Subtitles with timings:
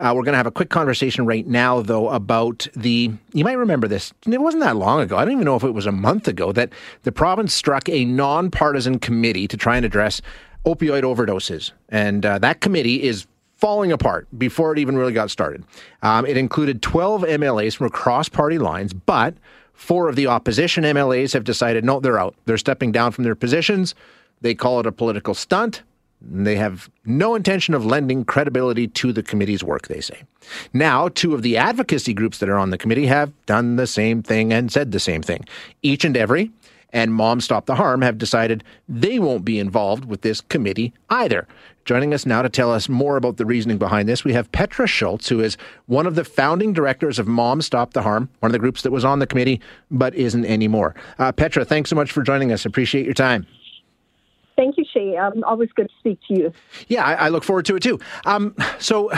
[0.00, 3.12] Uh, we're going to have a quick conversation right now, though, about the.
[3.34, 4.14] You might remember this.
[4.26, 5.18] It wasn't that long ago.
[5.18, 6.70] I don't even know if it was a month ago that
[7.02, 10.22] the province struck a nonpartisan committee to try and address
[10.64, 11.72] opioid overdoses.
[11.90, 13.26] And uh, that committee is
[13.56, 15.64] falling apart before it even really got started.
[16.02, 19.34] Um, it included 12 MLAs from across party lines, but
[19.74, 22.34] four of the opposition MLAs have decided no, they're out.
[22.46, 23.94] They're stepping down from their positions.
[24.40, 25.82] They call it a political stunt.
[26.22, 30.22] They have no intention of lending credibility to the committee's work, they say.
[30.72, 34.22] Now, two of the advocacy groups that are on the committee have done the same
[34.22, 35.46] thing and said the same thing.
[35.82, 36.50] Each and every
[36.92, 41.46] and Moms Stop the Harm have decided they won't be involved with this committee either.
[41.84, 44.86] Joining us now to tell us more about the reasoning behind this, we have Petra
[44.86, 48.52] Schulz, who is one of the founding directors of Moms Stop the Harm, one of
[48.52, 49.60] the groups that was on the committee
[49.90, 50.94] but isn't anymore.
[51.18, 52.66] Uh, Petra, thanks so much for joining us.
[52.66, 53.46] Appreciate your time.
[54.92, 55.16] Shay.
[55.16, 56.52] Um, always good to speak to you.
[56.88, 57.98] Yeah, I, I look forward to it too.
[58.26, 59.10] Um, so,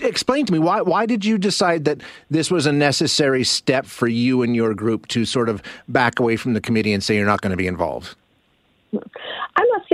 [0.00, 4.08] explain to me why why did you decide that this was a necessary step for
[4.08, 7.26] you and your group to sort of back away from the committee and say you're
[7.26, 8.16] not going to be involved?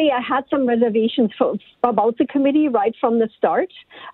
[0.02, 3.68] I say I had some reservations for, about the committee right from the start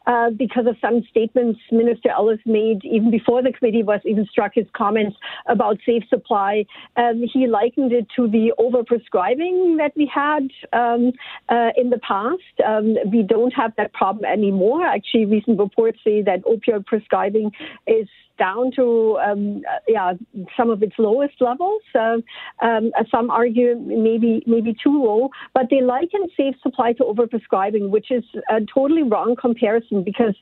[0.06, 4.52] uh, because of some statements Minister Ellis made even before the committee was even struck
[4.54, 5.16] his comments
[5.46, 6.64] about safe supply.
[6.96, 11.12] Um, he likened it to the overprescribing that we had um,
[11.48, 12.42] uh, in the past.
[12.66, 14.86] Um, we don't have that problem anymore.
[14.86, 17.50] Actually, recent reports say that opioid prescribing
[17.86, 20.12] is down to um, uh, yeah
[20.56, 21.82] some of its lowest levels.
[21.94, 22.18] Uh,
[22.62, 28.10] um, some argue maybe maybe too low, but they liken safe supply to overprescribing, which
[28.10, 30.34] is a totally wrong comparison because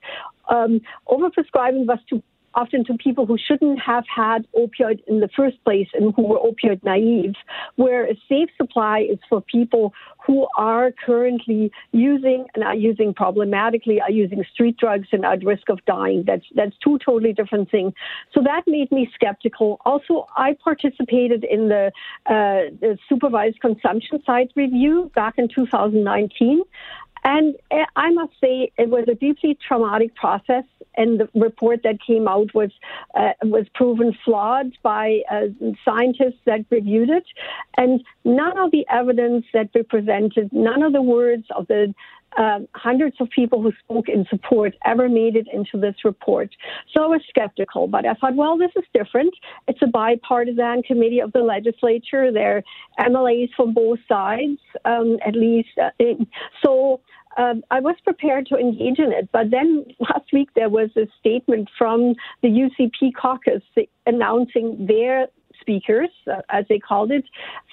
[0.48, 2.22] um, overprescribing was to
[2.56, 6.38] often to people who shouldn't have had opioid in the first place and who were
[6.38, 7.34] opioid naive,
[7.76, 9.92] where a safe supply is for people
[10.26, 15.44] who are currently using and are using problematically, are using street drugs and are at
[15.44, 16.24] risk of dying.
[16.26, 17.92] That's that's two totally different things.
[18.32, 19.78] So that made me skeptical.
[19.84, 21.92] Also, I participated in the,
[22.26, 26.62] uh, the supervised consumption site review back in 2019.
[27.26, 30.62] And eh, I must say, it was a deeply traumatic process,
[30.96, 32.70] and the report that came out was
[33.16, 35.46] uh, was proven flawed by uh,
[35.84, 37.24] scientists that reviewed it,
[37.76, 41.92] and none of the evidence that we presented, none of the words of the
[42.36, 46.54] uh, hundreds of people who spoke in support ever made it into this report.
[46.94, 49.34] So I was skeptical, but I thought, well, this is different.
[49.66, 52.30] It's a bipartisan committee of the legislature.
[52.30, 52.62] There
[52.98, 55.70] are MLAs from both sides, um, at least.
[55.82, 55.90] Uh,
[56.62, 57.00] so
[57.36, 59.28] um, I was prepared to engage in it.
[59.32, 63.62] But then last week there was a statement from the UCP caucus
[64.06, 65.28] announcing their
[65.60, 67.24] speakers, uh, as they called it,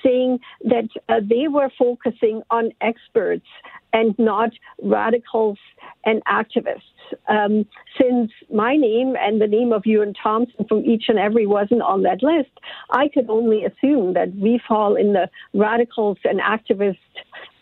[0.04, 3.46] saying that uh, they were focusing on experts
[3.92, 4.50] and not
[4.82, 5.60] radicals
[6.06, 6.82] and activists.
[7.28, 7.66] Um,
[8.00, 12.02] since my name and the name of Euan Thompson from each and every wasn't on
[12.04, 12.50] that list,
[12.90, 16.98] I could only assume that we fall in the radicals and activists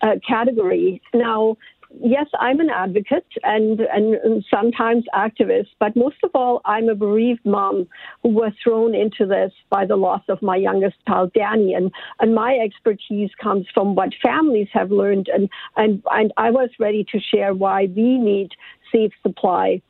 [0.02, 1.02] uh, category.
[1.14, 1.58] Now,
[2.00, 7.46] yes, I'm an advocate and, and, sometimes activist, but most of all, I'm a bereaved
[7.46, 7.88] mom
[8.24, 11.74] who was thrown into this by the loss of my youngest child, Danny.
[11.74, 15.30] And, and my expertise comes from what families have learned.
[15.34, 18.52] And, and, and I was ready to share why we need
[18.92, 19.82] safe supply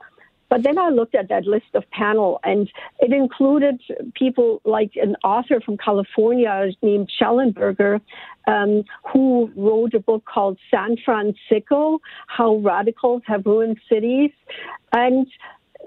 [0.51, 2.69] but then I looked at that list of panel, and
[2.99, 3.81] it included
[4.15, 8.01] people like an author from California named Shellenberger,
[8.47, 14.31] um, who wrote a book called San Fransicko: How Radicals Have Ruined Cities,
[14.91, 15.25] and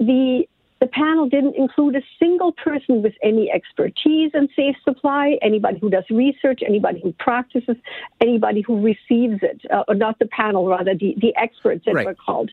[0.01, 0.49] the
[0.81, 5.91] the panel didn't include a single person with any expertise in safe supply, anybody who
[5.91, 7.77] does research, anybody who practices,
[8.21, 12.07] anybody who receives it, uh, or not the panel, rather the, the experts that right.
[12.07, 12.51] were called.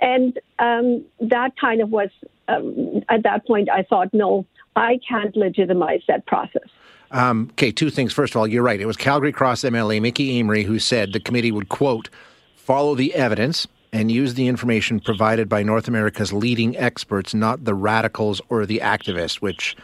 [0.00, 2.10] And um, that kind of was,
[2.46, 6.68] um, at that point, I thought, no, I can't legitimize that process.
[7.10, 8.12] Um, okay, two things.
[8.12, 8.80] First of all, you're right.
[8.80, 12.10] It was Calgary Cross MLA Mickey Amery who said the committee would, quote,
[12.56, 17.74] follow the evidence and use the information provided by North America's leading experts, not the
[17.74, 19.74] radicals or the activists, which,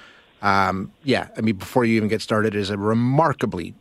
[0.42, 3.74] um, yeah, I mean, before you even get started, is a remarkably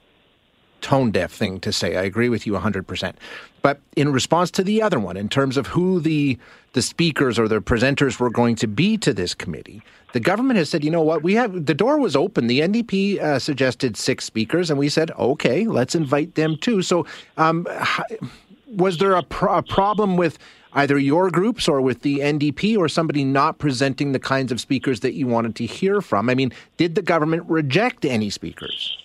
[0.83, 1.95] tone deaf thing to say.
[1.95, 3.15] I agree with you 100%.
[3.63, 6.37] But in response to the other one, in terms of who the,
[6.73, 9.81] the speakers or the presenters were going to be to this committee,
[10.11, 12.47] the government has said, you know what, we have the door was open.
[12.47, 16.83] The NDP uh, suggested six speakers, and we said, okay, let's invite them too.
[16.83, 17.07] So,
[17.37, 17.65] um,
[18.67, 20.37] was there a, pro- a problem with
[20.73, 24.99] either your groups or with the NDP or somebody not presenting the kinds of speakers
[24.99, 26.29] that you wanted to hear from?
[26.29, 28.97] I mean, did the government reject any speakers?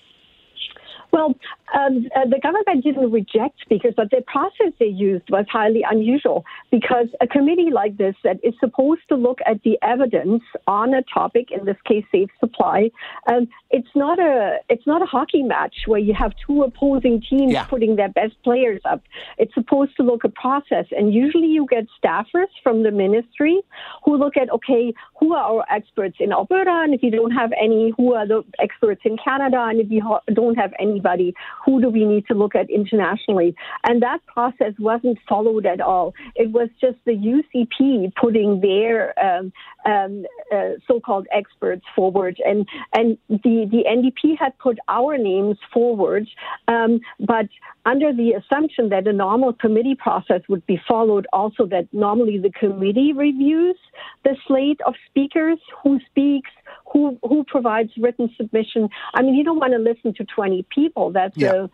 [1.11, 1.35] Well,
[1.75, 6.45] Um, uh, the government didn't reject speakers, but the process they used was highly unusual
[6.71, 11.03] because a committee like this that is supposed to look at the evidence on a
[11.03, 12.91] topic, in this case, safe supply,
[13.31, 17.53] um, it's not a it's not a hockey match where you have two opposing teams
[17.53, 17.65] yeah.
[17.65, 19.03] putting their best players up.
[19.37, 23.61] It's supposed to look a process, and usually you get staffers from the ministry
[24.05, 27.53] who look at okay, who are our experts in Alberta, and if you don't have
[27.61, 31.89] any, who are the experts in Canada, and if you don't have anybody, who do
[31.89, 33.55] we need to look at internationally?
[33.85, 36.15] And that process wasn't followed at all.
[36.35, 39.53] It was just the UCP putting their um,
[39.87, 40.25] um,
[40.55, 46.27] uh, so-called experts forward, and and the the NDP had put our names forward,
[46.69, 47.47] um, but
[47.87, 52.51] under the assumption that a normal committee process would be followed, also that normally the
[52.51, 53.77] committee reviews
[54.25, 56.51] the slate of speakers who speaks,
[56.99, 58.89] who who provides written submission.
[59.15, 61.11] I mean, you don't want to listen to 20 people.
[61.13, 61.53] That's yeah.
[61.53, 61.69] a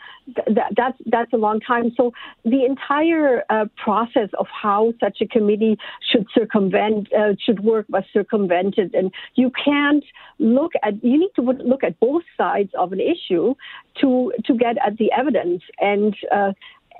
[0.52, 1.92] that, that's that's a long time.
[1.96, 2.12] So
[2.44, 5.76] the entire uh, process of how such a committee
[6.10, 10.04] should circumvent uh, should work was circumvented, and you can't
[10.38, 13.54] look at you need to look at both sides of an issue
[14.00, 16.16] to to get at the evidence and.
[16.32, 16.52] Uh,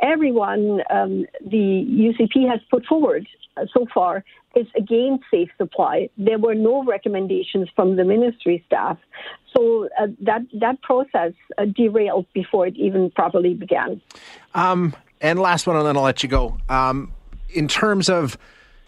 [0.02, 3.26] everyone um, the UCP has put forward
[3.73, 4.25] so far
[4.56, 6.08] is against safe supply.
[6.17, 8.99] There were no recommendations from the ministry staff.
[9.56, 14.00] So uh, that, that process uh, derailed before it even properly began.
[14.55, 16.58] Um, and last one, and then I'll let you go.
[16.69, 17.12] Um,
[17.50, 18.37] in terms of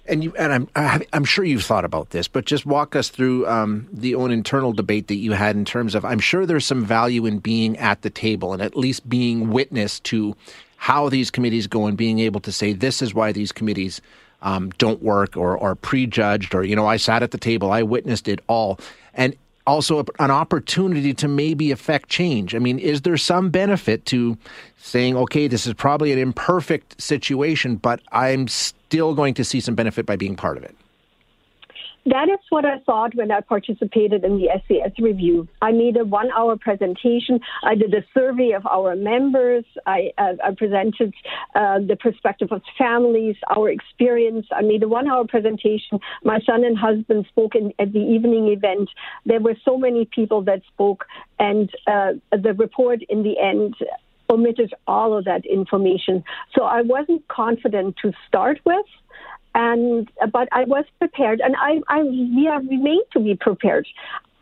[0.08, 3.46] and you and I'm I'm sure you've thought about this, but just walk us through
[3.48, 6.84] um, the own internal debate that you had in terms of I'm sure there's some
[6.84, 10.36] value in being at the table and at least being witness to
[10.76, 14.00] how these committees go and being able to say this is why these committees
[14.42, 17.82] um, don't work or are prejudged or you know I sat at the table I
[17.82, 18.78] witnessed it all
[19.14, 19.34] and
[19.66, 22.54] also an opportunity to maybe affect change.
[22.54, 24.38] I mean, is there some benefit to
[24.78, 29.74] saying, okay, this is probably an imperfect situation, but I'm still going to see some
[29.74, 30.76] benefit by being part of it?
[32.06, 35.48] That is what I thought when I participated in the SAS review.
[35.60, 37.40] I made a one hour presentation.
[37.64, 39.64] I did a survey of our members.
[39.86, 41.12] I, uh, I presented
[41.56, 44.46] uh, the perspective of families, our experience.
[44.52, 45.98] I made a one hour presentation.
[46.22, 48.88] My son and husband spoke in, at the evening event.
[49.24, 51.06] There were so many people that spoke,
[51.40, 53.74] and uh, the report in the end
[54.30, 56.22] omitted all of that information.
[56.54, 58.86] So I wasn't confident to start with
[59.56, 63.88] and but I was prepared, and I, I we have remained to be prepared.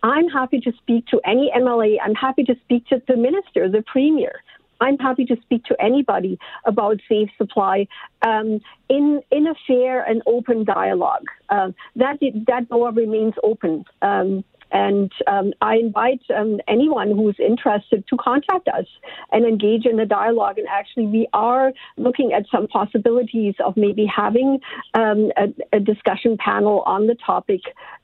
[0.03, 1.97] I'm happy to speak to any MLA.
[2.05, 4.43] I'm happy to speak to the minister, the premier.
[4.81, 7.87] I'm happy to speak to anybody about safe supply
[8.23, 11.27] um, in in a fair and open dialogue.
[11.49, 12.19] Uh, that
[12.49, 13.85] that door remains open.
[14.03, 18.87] Um, and um, I invite um, anyone who's interested to contact us
[19.31, 20.59] and engage in a dialogue.
[20.59, 24.59] And actually, we are looking at some possibilities of maybe having
[24.95, 27.61] um, a, a, discussion panel on the topic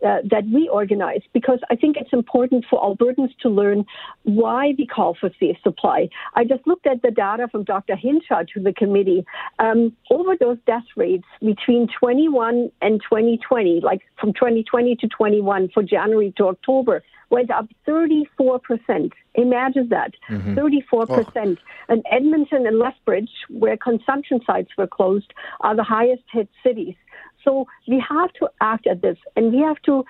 [0.06, 3.84] uh, that we organize because I think it's important for Albertans to learn
[4.22, 6.08] why we call for safe supply.
[6.34, 7.96] I just looked at the data from Dr.
[7.96, 9.24] Hinshaw to the committee.
[9.58, 16.32] Um, overdose death rates between 21 and 2020, like from 2020 to 21 for January
[16.36, 19.12] to October went up 34%.
[19.34, 20.58] Imagine that, mm-hmm.
[20.58, 21.08] 34%.
[21.08, 21.56] Oh.
[21.88, 26.96] And Edmonton and Lethbridge, where consumption sites were closed, are the highest hit cities.
[27.44, 30.04] So we have to act at this, and we have to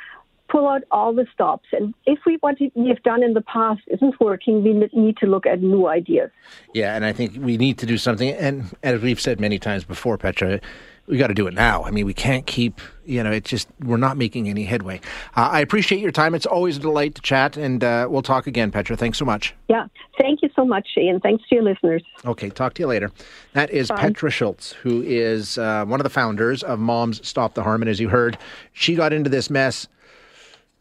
[0.50, 1.68] pull out all the stops.
[1.72, 5.26] And if we what we have done in the past isn't working, we need to
[5.26, 6.30] look at new ideas.
[6.74, 8.30] Yeah, and I think we need to do something.
[8.30, 10.60] And as we've said many times before, Petra,
[11.06, 11.82] we got to do it now.
[11.84, 15.00] I mean, we can't keep, you know, it's just, we're not making any headway.
[15.36, 16.36] Uh, I appreciate your time.
[16.36, 18.96] It's always a delight to chat, and uh, we'll talk again, Petra.
[18.96, 19.54] Thanks so much.
[19.68, 19.86] Yeah.
[20.20, 21.18] Thank you so much, Shane.
[21.18, 22.02] Thanks to your listeners.
[22.24, 22.50] Okay.
[22.50, 23.10] Talk to you later.
[23.54, 23.96] That is Bye.
[23.96, 27.82] Petra Schulz, who is uh, one of the founders of Moms Stop the Harm.
[27.82, 28.38] And as you heard,
[28.72, 29.88] she got into this mess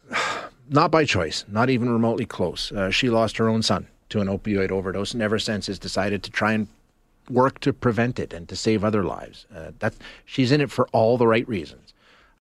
[0.70, 2.72] not by choice, not even remotely close.
[2.72, 6.24] Uh, she lost her own son to an opioid overdose and ever since has decided
[6.24, 6.68] to try and
[7.30, 9.46] work to prevent it and to save other lives.
[9.56, 11.94] Uh, that's she's in it for all the right reasons.